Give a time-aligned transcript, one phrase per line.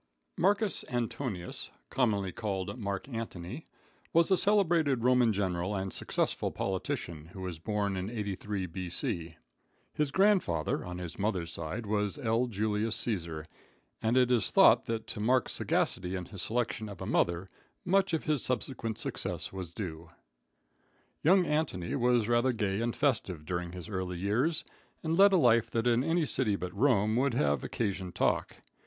[0.35, 3.67] Marcus Antonius, commonly called Mark Antony,
[4.13, 9.35] was a celebrated Roman general and successful politician, who was born in 83 B.C.
[9.93, 12.47] His grandfather, on his mother's side, was L.
[12.47, 13.45] Julius Caesar,
[14.01, 17.51] and it is thought that to Mark's sagacity in his selection of a mother,
[17.85, 20.09] much of his subsequent success was due.
[21.21, 24.63] Young Antony was rather gay and festive during his early years,
[25.03, 28.61] and led a life that in any city but Rome would have occasioned talk.